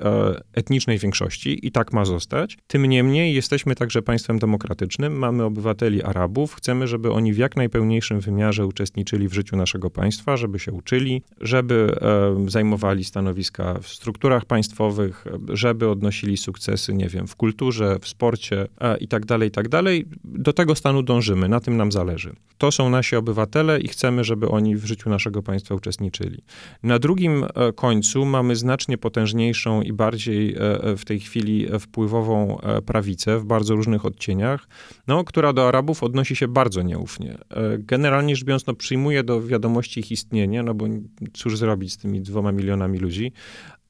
[0.55, 2.59] etnicznej większości i tak ma zostać.
[2.67, 8.21] Tym niemniej jesteśmy także państwem demokratycznym, mamy obywateli Arabów, chcemy, żeby oni w jak najpełniejszym
[8.21, 14.45] wymiarze uczestniczyli w życiu naszego państwa, żeby się uczyli, żeby żeby zajmowali stanowiska w strukturach
[14.45, 18.67] państwowych, żeby odnosili sukcesy, nie wiem, w kulturze, w sporcie
[19.01, 20.07] i tak dalej, i tak dalej.
[20.25, 22.33] Do tego stanu dążymy, na tym nam zależy.
[22.59, 26.43] To są nasi obywatele i chcemy, żeby oni w życiu naszego państwa uczestniczyli.
[26.83, 32.59] Na drugim e, końcu mamy znacznie potężniejszą i bardziej e, e, w tej chwili wpływową
[32.87, 34.69] prawicę w bardzo różnych odcieniach,
[35.07, 37.39] no, która do Arabów odnosi się bardzo nieufnie.
[37.79, 40.87] Generalnie rzecz biorąc, no, przyjmuje do wiadomości ich istnienie, no bo
[41.33, 43.33] cóż zrobić z tymi dwoma milionami ludzi,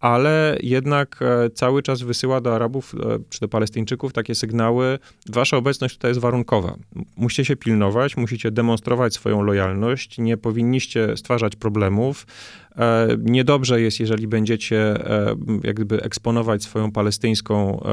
[0.00, 5.56] ale jednak e, cały czas wysyła do Arabów e, czy do Palestyńczyków takie sygnały, wasza
[5.56, 6.76] obecność tutaj jest warunkowa.
[7.16, 12.26] Musicie się pilnować, musicie demonstrować swoją lojalność, nie powinniście stwarzać problemów.
[12.76, 14.94] E, niedobrze jest, jeżeli będziecie
[15.64, 17.84] jak gdyby eksponować swoją palestyńską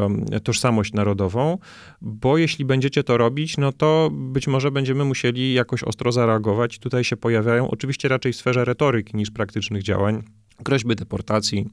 [0.44, 1.58] tożsamość narodową,
[2.02, 6.80] bo jeśli będziecie to robić, no to być może będziemy musieli jakoś ostro zareagować.
[6.80, 10.24] Tutaj się pojawiają, oczywiście raczej w sferze retoryki niż praktycznych działań,
[10.63, 11.70] groźby deportacji,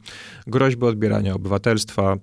[0.46, 2.16] groźby odbierania obywatelstwa,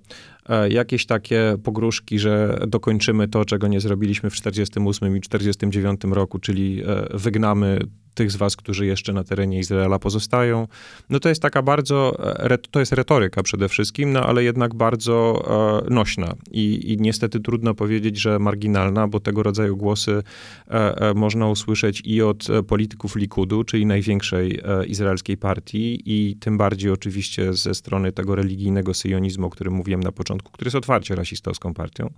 [0.48, 6.38] e, jakieś takie pogróżki, że dokończymy to, czego nie zrobiliśmy w 48 i 49 roku,
[6.38, 7.78] czyli e, wygnamy
[8.14, 10.68] tych z was, którzy jeszcze na terenie Izraela pozostają.
[11.10, 12.16] No to jest taka bardzo,
[12.50, 15.44] e, to jest retoryka przede wszystkim, no ale jednak bardzo
[15.86, 20.22] e, nośna i, i niestety trudno powiedzieć, że marginalna, bo tego rodzaju głosy
[20.68, 27.52] e, można usłyszeć i od polityków Likudu, czyli największej izraelskiej partii i tym bardziej oczywiście
[27.52, 32.10] ze strony tego religijnego syjonizmu, o którym mówiłem na początku, który jest otwarcie rasistowską partią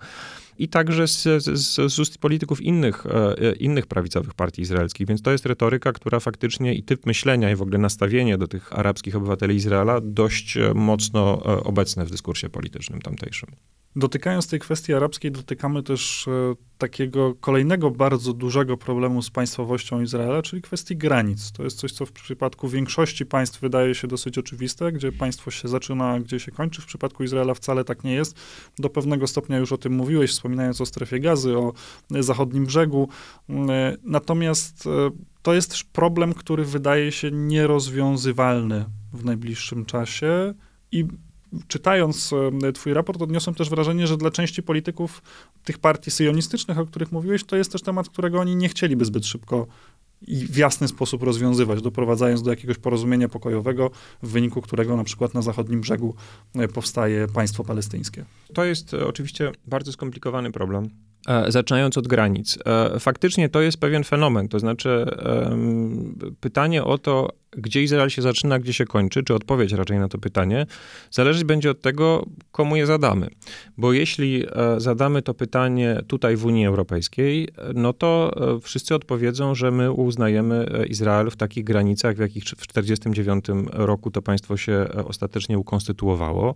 [0.59, 5.07] i także z, z, z ust polityków innych, e, innych prawicowych partii izraelskich.
[5.07, 8.79] Więc to jest retoryka, która faktycznie i typ myślenia i w ogóle nastawienie do tych
[8.79, 13.49] arabskich obywateli Izraela dość e, mocno e, obecne w dyskursie politycznym tamtejszym.
[13.97, 20.43] Dotykając tej kwestii arabskiej, dotykamy też e, takiego kolejnego bardzo dużego problemu z państwowością Izraela,
[20.43, 21.53] czyli kwestii granic.
[21.53, 25.69] To jest coś, co w przypadku większości państw wydaje się dosyć oczywiste, gdzie państwo się
[25.69, 26.83] zaczyna, gdzie się kończy.
[26.83, 28.37] W przypadku Izraela wcale tak nie jest.
[28.79, 31.73] Do pewnego stopnia już o tym mówiłeś, wspominając o strefie gazy, o
[32.11, 33.09] zachodnim brzegu.
[33.51, 34.91] E, natomiast e,
[35.43, 40.55] to jest też problem, który wydaje się nierozwiązywalny w najbliższym czasie
[40.93, 41.05] i
[41.69, 42.31] czytając
[42.63, 45.23] e, twój raport, odniosłem też wrażenie, że dla części polityków
[45.65, 49.27] tych partii syjonistycznych, o których mówiłeś, to jest też temat, którego oni nie chcieliby zbyt
[49.27, 49.67] szybko
[50.27, 53.91] i w jasny sposób rozwiązywać, doprowadzając do jakiegoś porozumienia pokojowego,
[54.23, 56.15] w wyniku którego na przykład na zachodnim brzegu
[56.55, 58.25] e, powstaje państwo palestyńskie.
[58.55, 60.89] To jest e, oczywiście bardzo skomplikowany problem.
[61.49, 62.59] Zaczynając od granic.
[62.99, 65.07] Faktycznie to jest pewien fenomen, to znaczy
[66.41, 70.19] pytanie o to, gdzie Izrael się zaczyna, gdzie się kończy, czy odpowiedź raczej na to
[70.19, 70.67] pytanie,
[71.11, 73.29] zależeć będzie od tego, komu je zadamy.
[73.77, 79.55] Bo jeśli e, zadamy to pytanie tutaj w Unii Europejskiej, no to e, wszyscy odpowiedzą,
[79.55, 84.57] że my uznajemy e, Izrael w takich granicach, w jakich w 1949 roku to państwo
[84.57, 86.55] się ostatecznie ukonstytuowało.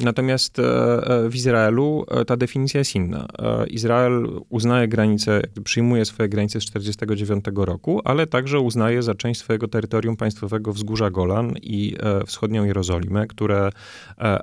[0.00, 3.26] Natomiast e, e, w Izraelu e, ta definicja jest inna.
[3.70, 9.68] Izrael uznaje granice, przyjmuje swoje granice z 1949 roku, ale także uznaje za część swojego
[9.68, 11.96] terytorium państwowego wzgórza Golan i
[12.26, 13.70] wschodnią Jerozolimę, które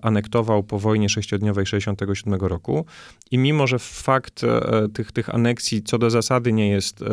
[0.02, 2.86] anektował po wojnie sześciodniowej 1967 roku.
[3.32, 4.42] I mimo, że fakt
[4.94, 7.04] tych, tych aneksji co do zasady nie jest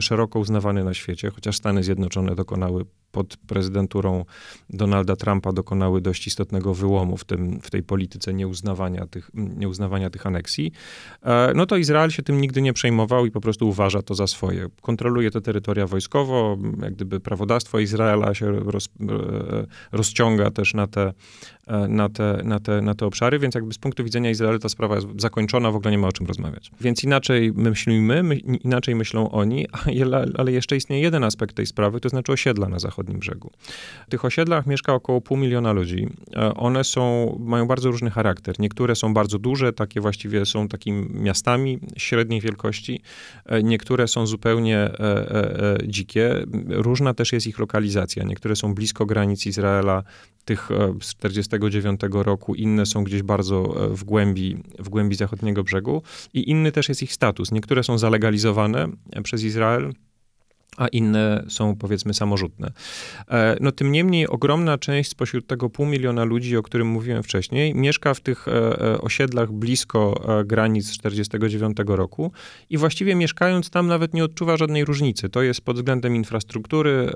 [0.00, 4.24] szeroko uznawany na świecie, chociaż Stany Zjednoczone dokonały pod prezydenturą
[4.70, 10.26] Donalda Trumpa dokonały dość istotnego wyłomu w, tym, w tej polityce nieuznawania tych, nieuznawania tych
[10.26, 10.72] aneksji,
[11.22, 14.26] e, no to Izrael się tym nigdy nie przejmował i po prostu uważa to za
[14.26, 14.66] swoje.
[14.80, 21.12] Kontroluje te terytoria wojskowo, jak gdyby prawodawstwo Izraela się roz, e, rozciąga też na te,
[21.88, 24.94] na, te, na, te, na te obszary, więc jakby z punktu widzenia Izraela ta sprawa
[24.94, 26.70] jest zakończona, w ogóle nie ma o czym rozmawiać.
[26.80, 29.66] Więc inaczej myślimy, my, inaczej myślą oni,
[30.38, 33.50] ale, jeszcze istnieje jeden aspekt tej sprawy, to znaczy osiedla na zachodnim brzegu.
[34.06, 36.08] W tych osiedlach mieszka około pół miliona ludzi.
[36.36, 38.60] E, one są, mają bardzo różny charakter.
[38.60, 43.00] Niektóre są bardzo duże, takie właściwie są takimi miastami średniej wielkości.
[43.46, 46.44] E, niektóre są zupełnie e, dzikie.
[46.68, 48.24] Różna też jest ich lokalizacja.
[48.24, 50.02] Niektóre są blisko granic Izraela,
[50.44, 50.68] tych
[51.02, 51.14] z
[51.58, 56.02] 49 roku, inne są gdzieś bardzo w głębi, w głębi zachodniego brzegu.
[56.34, 57.52] I inny też jest ich status.
[57.52, 58.88] Niektóre są zalegalizowane
[59.22, 59.92] przez Izrael,
[60.78, 62.70] a inne są powiedzmy samorzutne.
[63.30, 67.74] E, no tym niemniej ogromna część spośród tego pół miliona ludzi, o którym mówiłem wcześniej,
[67.74, 72.32] mieszka w tych e, e, osiedlach blisko granic 49 roku
[72.70, 75.28] i właściwie mieszkając tam nawet nie odczuwa żadnej różnicy.
[75.28, 77.10] To jest pod względem infrastruktury,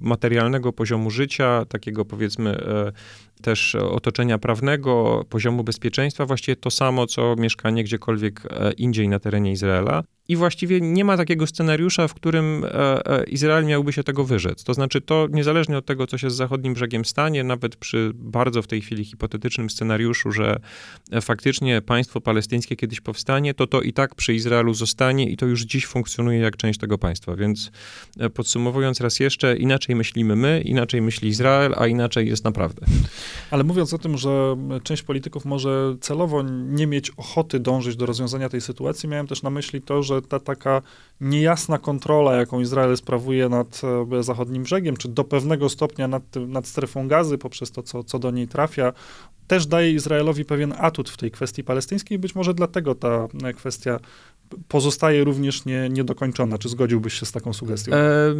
[0.00, 2.58] materialnego poziomu życia, takiego powiedzmy
[3.42, 8.42] też otoczenia prawnego, poziomu bezpieczeństwa, właściwie to samo, co mieszkanie gdziekolwiek
[8.76, 10.02] indziej na terenie Izraela.
[10.28, 14.64] I właściwie nie ma takiego scenariusza, w którym e, e, Izrael miałby się tego wyrzec.
[14.64, 18.62] To znaczy, to niezależnie od tego, co się z zachodnim brzegiem stanie, nawet przy bardzo
[18.62, 20.60] w tej chwili hipotetycznym scenariuszu, że
[21.10, 25.46] e, faktycznie państwo palestyńskie kiedyś powstanie, to to i tak przy Izraelu zostanie i to
[25.46, 27.36] już dziś funkcjonuje jak część tego państwa.
[27.36, 27.70] Więc
[28.34, 32.86] podsumowując raz jeszcze, inaczej myślimy my, inaczej myśli Izrael, a inaczej jest naprawdę.
[33.50, 38.48] Ale mówiąc o tym, że część polityków może celowo nie mieć ochoty dążyć do rozwiązania
[38.48, 40.82] tej sytuacji, miałem też na myśli to, że że ta taka
[41.20, 43.80] niejasna kontrola, jaką Izrael sprawuje nad
[44.12, 48.18] e, zachodnim brzegiem, czy do pewnego stopnia nad, nad strefą gazy, poprzez to, co, co
[48.18, 48.92] do niej trafia,
[49.46, 52.18] też daje Izraelowi pewien atut w tej kwestii palestyńskiej.
[52.18, 54.00] Być może dlatego ta e, kwestia
[54.68, 56.58] pozostaje również nie, niedokończona.
[56.58, 57.92] Czy zgodziłbyś się z taką sugestią?
[57.92, 58.34] E,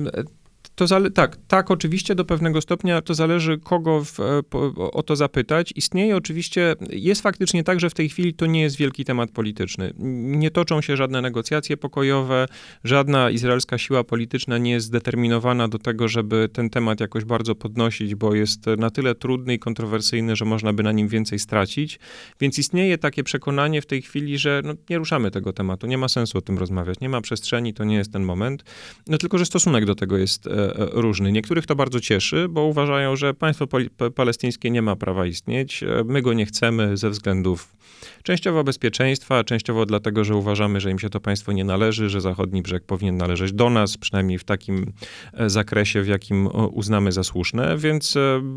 [0.77, 5.03] to zale- tak, tak, oczywiście do pewnego stopnia to zależy, kogo w, e, po, o
[5.03, 5.73] to zapytać.
[5.77, 9.93] Istnieje oczywiście, jest faktycznie tak, że w tej chwili to nie jest wielki temat polityczny.
[9.99, 12.47] Nie toczą się żadne negocjacje pokojowe,
[12.85, 18.15] żadna izraelska siła polityczna nie jest zdeterminowana do tego, żeby ten temat jakoś bardzo podnosić,
[18.15, 21.99] bo jest na tyle trudny i kontrowersyjny, że można by na nim więcej stracić.
[22.41, 26.09] Więc istnieje takie przekonanie w tej chwili, że no, nie ruszamy tego tematu, nie ma
[26.09, 28.65] sensu o tym rozmawiać, nie ma przestrzeni, to nie jest ten moment.
[29.07, 31.33] No tylko, że stosunek do tego jest e, różny.
[31.33, 33.67] Niektórych to bardzo cieszy, bo uważają, że państwo
[34.15, 35.83] palestyńskie nie ma prawa istnieć.
[35.83, 37.77] E, my go nie chcemy ze względów
[38.23, 42.63] częściowo bezpieczeństwa, częściowo dlatego, że uważamy, że im się to państwo nie należy, że zachodni
[42.63, 44.93] brzeg powinien należeć do nas, przynajmniej w takim
[45.33, 48.15] e, zakresie, w jakim uznamy za słuszne, więc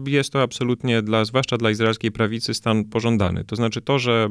[0.07, 3.43] jest to absolutnie, dla, zwłaszcza dla izraelskiej prawicy, stan pożądany.
[3.43, 4.29] To znaczy to, że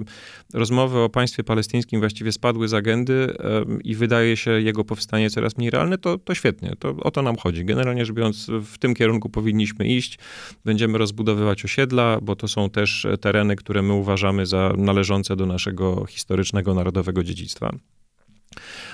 [0.54, 3.36] rozmowy o państwie palestyńskim właściwie spadły z agendy
[3.84, 7.36] i wydaje się jego powstanie coraz mniej realne, to, to świetnie, to o to nam
[7.36, 10.18] chodzi generalnie rzecz biorąc, w tym kierunku powinniśmy iść.
[10.64, 16.06] Będziemy rozbudowywać osiedla, bo to są też tereny, które my uważamy za należące do naszego
[16.06, 17.72] historycznego, narodowego dziedzictwa.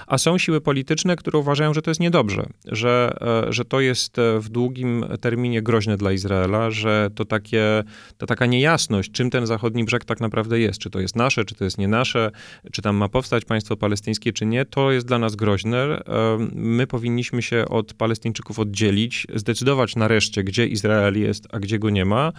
[0.06, 3.16] A są siły polityczne, które uważają, że to jest niedobrze, że,
[3.48, 7.84] e, że to jest e, w długim terminie groźne dla Izraela, że to takie,
[8.18, 11.54] ta taka niejasność, czym ten zachodni brzeg tak naprawdę jest, czy to jest nasze, czy
[11.54, 12.30] to jest nie nasze,
[12.72, 15.78] czy tam ma powstać państwo palestyńskie, czy nie, to jest dla nas groźne.
[15.78, 16.02] E,
[16.52, 22.04] my powinniśmy się od Palestyńczyków oddzielić, zdecydować nareszcie, gdzie Izrael jest, a gdzie go nie
[22.04, 22.32] ma.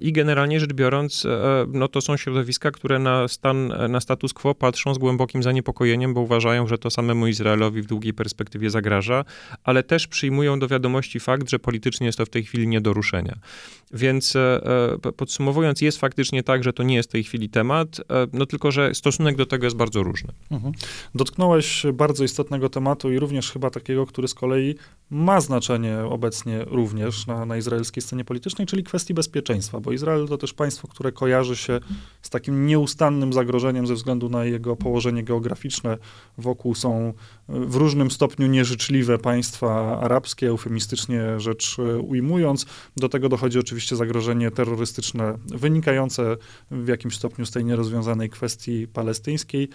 [0.00, 1.26] I generalnie rzecz biorąc,
[1.72, 6.20] no to są środowiska, które na stan, na status quo patrzą z głębokim zaniepokojeniem, bo
[6.20, 9.24] uważają, że to to samemu Izraelowi w długiej perspektywie zagraża,
[9.64, 12.92] ale też przyjmują do wiadomości fakt, że politycznie jest to w tej chwili nie do
[12.92, 13.38] ruszenia.
[13.92, 14.60] Więc e,
[15.04, 18.46] e, podsumowując, jest faktycznie tak, że to nie jest w tej chwili temat, e, no
[18.46, 20.32] tylko, że stosunek do tego jest bardzo różny.
[20.50, 20.74] Mhm.
[21.14, 24.74] Dotknąłeś bardzo istotnego tematu i również chyba takiego, który z kolei
[25.10, 30.38] ma znaczenie obecnie również na, na izraelskiej scenie politycznej, czyli kwestii bezpieczeństwa, bo Izrael to
[30.38, 31.80] też państwo, które kojarzy się
[32.22, 35.98] z takim nieustannym zagrożeniem ze względu na jego położenie geograficzne.
[36.38, 37.12] Wokół są
[37.48, 42.66] w różnym stopniu nieżyczliwe państwa arabskie, eufemistycznie rzecz ujmując.
[42.96, 46.36] Do tego dochodzi oczywiście zagrożenie terrorystyczne wynikające
[46.70, 49.68] w jakimś stopniu z tej nierozwiązanej kwestii palestyńskiej.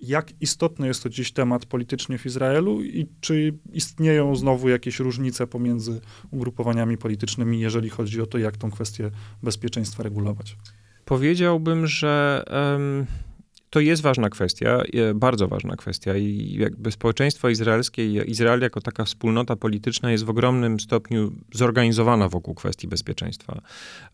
[0.00, 5.46] Jak istotny jest to dziś temat politycznie w Izraelu i czy istnieją znowu jakieś różnice
[5.46, 9.10] pomiędzy ugrupowaniami politycznymi, jeżeli chodzi o to, jak tą kwestię
[9.42, 10.56] bezpieczeństwa regulować?
[11.04, 12.44] Powiedziałbym, że.
[12.74, 13.27] Um
[13.70, 14.82] to jest ważna kwestia,
[15.14, 20.80] bardzo ważna kwestia i jakby społeczeństwo izraelskie, Izrael jako taka wspólnota polityczna jest w ogromnym
[20.80, 23.60] stopniu zorganizowana wokół kwestii bezpieczeństwa,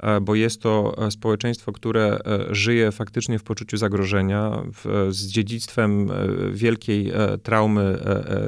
[0.01, 5.27] e, bo jest to e, społeczeństwo, które e, żyje faktycznie w poczuciu zagrożenia, w, z
[5.27, 6.11] dziedzictwem
[6.53, 7.13] wielkiej
[7.43, 7.99] traumy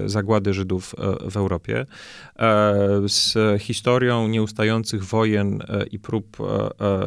[0.07, 0.95] zagłady Żydów
[1.31, 1.87] w Europie,
[3.07, 6.37] z historią nieustających wojen i prób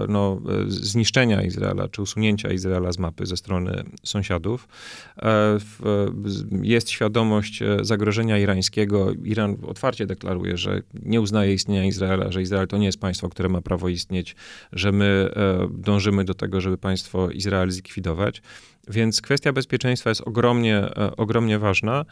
[0.10, 4.67] no, zniszczenia Izraela, czy usunięcia Izraela z mapy ze strony sąsiadów.
[5.21, 5.58] E,
[6.62, 9.12] jest świadomość e, zagrożenia irańskiego.
[9.23, 13.49] Iran otwarcie deklaruje, że nie uznaje istnienia Izraela, że Izrael to nie jest państwo, które
[13.49, 14.36] ma prawo istnieć,
[14.71, 18.41] że my e, dążymy do tego, żeby państwo Izrael zlikwidować.
[18.88, 20.84] Więc kwestia bezpieczeństwa jest ogromnie,
[21.17, 22.06] ogromnie ważna,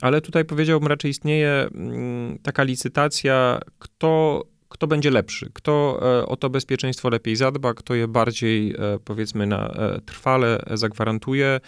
[0.00, 6.36] ale tutaj powiedziałbym, raczej istnieje mm, taka licytacja, kto kto będzie lepszy, kto e, o
[6.36, 11.60] to bezpieczeństwo lepiej zadba, kto je bardziej, e, powiedzmy, na, e, trwale zagwarantuje,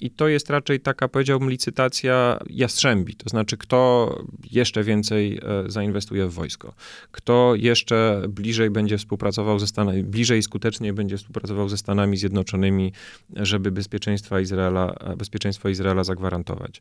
[0.00, 4.14] i to jest raczej taka, powiedziałbym, licytacja jastrzębi, to znaczy kto
[4.50, 6.74] jeszcze więcej e, zainwestuje w wojsko,
[7.12, 12.92] kto jeszcze bliżej będzie współpracował ze Stanami, bliżej i skuteczniej będzie współpracował ze Stanami Zjednoczonymi,
[13.36, 16.80] żeby bezpieczeństwa Izraela, e, bezpieczeństwo Izraela zagwarantować.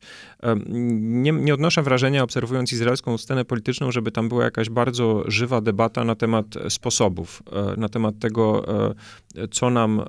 [1.00, 6.04] Nie, nie odnoszę wrażenia, obserwując izraelską scenę polityczną, żeby tam była jakaś bardzo żywa debata
[6.04, 8.65] na temat sposobów, e, na temat tego,
[9.52, 10.02] co nam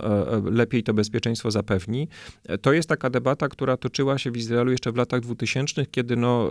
[0.44, 2.08] lepiej to bezpieczeństwo zapewni.
[2.62, 6.50] To jest taka debata, która toczyła się w Izraelu jeszcze w latach 2000, kiedy no,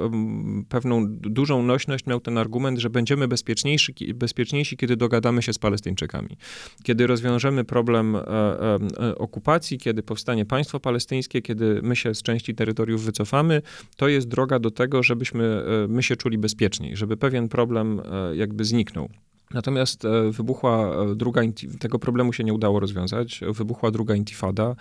[0.70, 6.38] pewną dużą nośność miał ten argument, że będziemy bezpieczniejsi, bezpieczniejsi, kiedy dogadamy się z Palestyńczykami.
[6.84, 12.56] Kiedy rozwiążemy problem e, e, okupacji, kiedy powstanie państwo palestyńskie, kiedy my się z części
[12.56, 13.62] terytoriów wycofamy,
[13.96, 18.02] to jest droga do tego, żebyśmy e, my się czuli bezpieczniej, żeby pewien problem
[18.34, 19.10] jakby zniknął.
[19.54, 21.42] Natomiast e, wybuchła e, druga,
[21.80, 23.42] tego problemu się nie udało rozwiązać.
[23.50, 24.76] Wybuchła druga intifada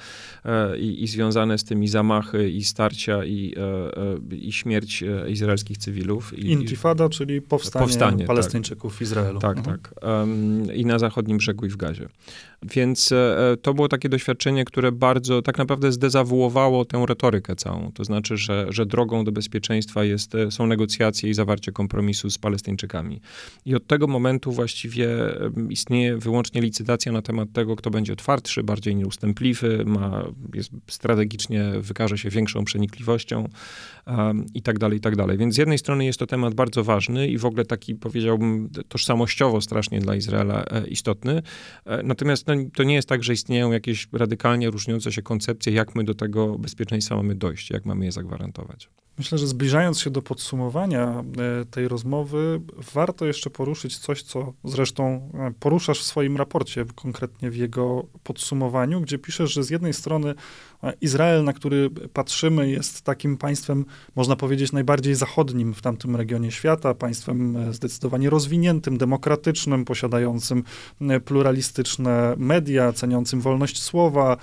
[0.45, 3.55] e, i, i związane z tymi zamachy i starcia i,
[4.31, 6.39] i śmierć izraelskich cywilów.
[6.39, 8.27] I, Intifada, czyli powstanie, powstanie tak.
[8.27, 8.99] Palestyńczyków tak.
[8.99, 9.41] w Izraelu.
[9.41, 9.79] Tak, mhm.
[9.79, 9.95] tak.
[10.75, 12.09] I na zachodnim brzegu i w Gazie.
[12.63, 13.13] Więc
[13.63, 17.93] to było takie doświadczenie, które bardzo tak naprawdę zdezawuowało tę retorykę całą.
[17.93, 23.21] To znaczy, że, że drogą do bezpieczeństwa jest, są negocjacje i zawarcie kompromisu z Palestyńczykami.
[23.65, 25.09] I od tego momentu właściwie
[25.71, 32.19] istnieje wyłącznie licytacja na temat tego, kto będzie twardszy, bardziej nieustępliwy, ma, jest strategicznie wykaże
[32.19, 33.49] się większą przenikliwością
[34.07, 35.39] um, i tak dalej, i tak dalej.
[35.39, 39.61] Więc z jednej strony jest to temat bardzo ważny i w ogóle taki, powiedziałbym, tożsamościowo
[39.61, 41.43] strasznie dla Izraela e, istotny.
[41.85, 45.94] E, natomiast no, to nie jest tak, że istnieją jakieś radykalnie różniące się koncepcje, jak
[45.94, 48.88] my do tego bezpieczeństwa mamy dojść, jak mamy je zagwarantować.
[49.19, 51.25] Myślę, że zbliżając się do podsumowania
[51.61, 52.61] e, tej rozmowy,
[52.95, 59.01] warto jeszcze poruszyć coś, co zresztą e, poruszasz w swoim raporcie, konkretnie w jego podsumowaniu,
[59.01, 60.35] gdzie piszesz, że z jednej strony
[60.83, 63.85] e, Izrael, na który patrzymy, jest takim państwem,
[64.17, 70.62] można powiedzieć, najbardziej zachodnim w tamtym regionie świata, państwem zdecydowanie rozwiniętym, demokratycznym, posiadającym
[71.25, 74.37] pluralistyczne media, ceniącym wolność słowa,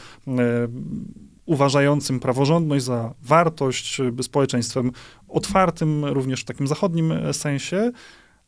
[1.45, 4.91] uważającym praworządność za wartość, społeczeństwem
[5.27, 7.91] otwartym, również w takim zachodnim e, sensie,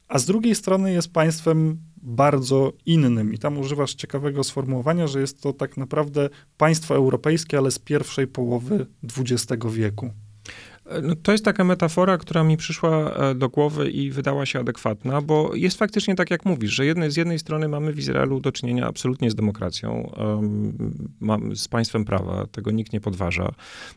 [0.08, 3.34] a z drugiej strony jest państwem bardzo innym.
[3.34, 8.28] I tam używasz ciekawego sformułowania, że jest to tak naprawdę państwo europejskie, ale z pierwszej
[8.28, 8.86] połowy
[9.18, 10.10] XX wieku.
[11.04, 15.22] No, to jest taka metafora, która mi przyszła e, do głowy i wydała się adekwatna,
[15.22, 18.52] bo jest faktycznie tak, jak mówisz, że jednej, z jednej strony mamy w Izraelu do
[18.52, 23.52] czynienia absolutnie z demokracją, um, z państwem prawa, tego nikt nie podważa.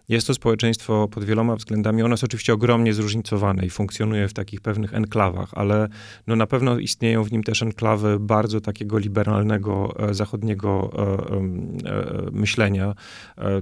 [0.09, 4.61] Jest to społeczeństwo pod wieloma względami, ono jest oczywiście ogromnie zróżnicowane i funkcjonuje w takich
[4.61, 5.89] pewnych enklawach, ale
[6.27, 11.41] no, na pewno istnieją w nim też enklawy bardzo takiego liberalnego, e, zachodniego e,
[12.33, 12.95] myślenia,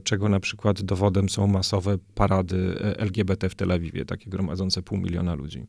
[0.04, 4.98] czego na przykład dowodem są masowe parady LGBT LGBT w Tel Awiwie, takie gromadzące pół
[4.98, 5.66] miliona ludzi.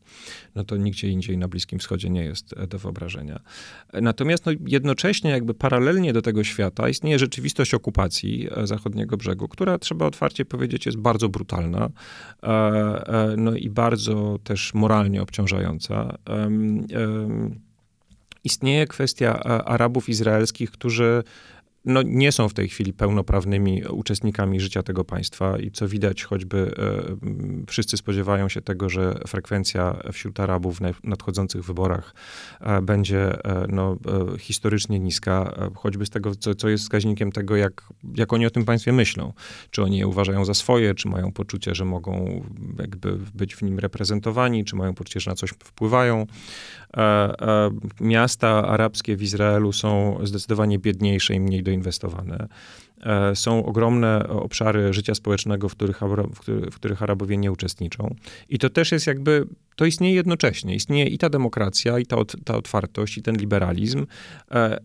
[0.54, 3.40] No to nigdzie indziej na Bliskim Wschodzie nie jest e, do wyobrażenia.
[3.92, 9.48] E, natomiast no, jednocześnie jakby paralelnie do tego świata istnieje rzeczywistość okupacji e, zachodniego brzegu,
[9.48, 11.90] która trzeba otwarcie powiedzieć jest bardzo brutalna
[13.36, 16.18] no i bardzo też moralnie obciążająca.
[18.44, 21.22] Istnieje kwestia Arabów izraelskich, którzy
[21.88, 26.74] no, nie są w tej chwili pełnoprawnymi uczestnikami życia tego państwa i co widać, choćby
[26.78, 32.14] e, wszyscy spodziewają się tego, że frekwencja wśród Arabów w nadchodzących wyborach
[32.60, 33.96] e, będzie e, no,
[34.34, 37.82] e, historycznie niska, e, choćby z tego, co, co jest wskaźnikiem tego, jak,
[38.16, 39.32] jak oni o tym państwie myślą.
[39.70, 42.44] Czy oni je uważają za swoje, czy mają poczucie, że mogą
[42.78, 46.26] jakby być w nim reprezentowani, czy mają poczucie, że na coś wpływają.
[46.96, 47.70] E,
[48.00, 52.48] miasta arabskie w Izraelu są zdecydowanie biedniejsze i mniej doinwestowane.
[53.02, 56.00] E, są ogromne obszary życia społecznego, w których,
[56.70, 58.14] w których Arabowie nie uczestniczą.
[58.48, 60.74] I to też jest jakby, to istnieje jednocześnie.
[60.74, 64.06] Istnieje i ta demokracja, i ta, ta otwartość, i ten liberalizm,
[64.50, 64.78] e,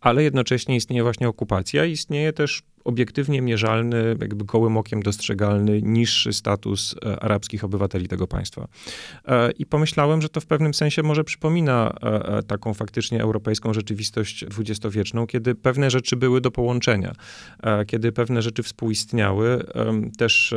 [0.00, 6.94] ale jednocześnie istnieje właśnie okupacja, istnieje też obiektywnie mierzalny, jakby gołym okiem dostrzegalny, niższy status
[7.04, 8.68] e, arabskich obywateli tego państwa.
[9.26, 14.44] E, I pomyślałem, że to w pewnym sensie może przypomina e, taką faktycznie europejską rzeczywistość
[14.44, 17.12] dwudziestowieczną, kiedy pewne rzeczy były do połączenia,
[17.86, 19.64] kiedy pewne rzeczy współistniały.
[20.18, 20.54] Też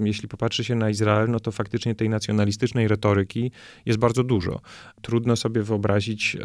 [0.00, 3.50] jeśli popatrzy się na Izrael, no to faktycznie tej nacjonalistycznej retoryki
[3.86, 4.60] jest bardzo dużo.
[5.02, 6.36] Trudno sobie wyobrazić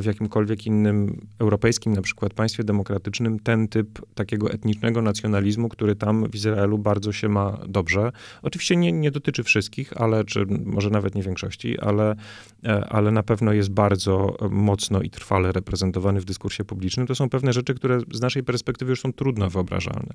[0.00, 6.30] w jakimkolwiek innym europejskim, na przykład państwie demokratycznym, ten typ takiego etnicznego nacjonalizmu, który tam
[6.30, 8.12] w Izraelu bardzo się ma dobrze.
[8.42, 12.16] Oczywiście nie, nie dotyczy wszystkich, ale czy może nawet nie większości, ale,
[12.64, 17.06] e, ale na pewno jest bardzo mocno i trwale reprezentowany w dyskursie publicznym.
[17.06, 20.14] To są pewne rzeczy, które z naszej perspektywy już są trudno wyobrażalne,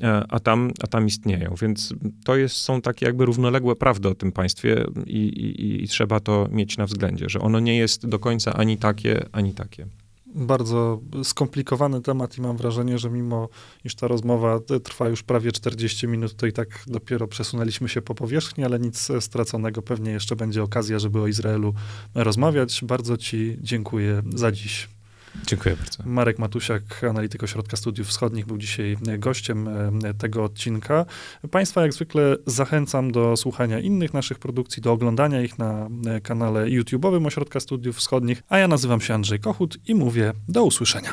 [0.00, 1.54] e, a tam, a tam istnieją.
[1.62, 6.20] Więc to jest, są takie jakby równoległe prawdy o tym państwie i, i, i trzeba
[6.20, 9.86] to mieć na względzie, że ono nie jest do końca ani takie, ani takie
[10.34, 13.48] bardzo skomplikowany temat i mam wrażenie, że mimo
[13.84, 18.14] iż ta rozmowa trwa już prawie 40 minut, to i tak dopiero przesunęliśmy się po
[18.14, 19.82] powierzchni, ale nic straconego.
[19.82, 21.74] Pewnie jeszcze będzie okazja, żeby o Izraelu
[22.14, 22.80] rozmawiać.
[22.84, 24.97] Bardzo Ci dziękuję za dziś.
[25.46, 26.02] Dziękuję bardzo.
[26.04, 29.68] Marek Matusiak, analityk Ośrodka Studiów Wschodnich, był dzisiaj gościem
[30.04, 31.06] e, tego odcinka.
[31.50, 36.66] Państwa jak zwykle zachęcam do słuchania innych naszych produkcji, do oglądania ich na e, kanale
[36.66, 41.12] YouTube'owym Ośrodka Studiów Wschodnich, a ja nazywam się Andrzej Kochut i mówię do usłyszenia.